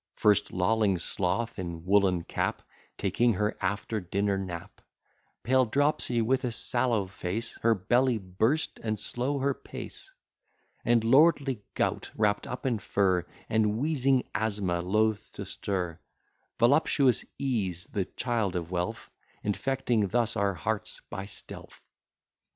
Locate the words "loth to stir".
14.81-15.99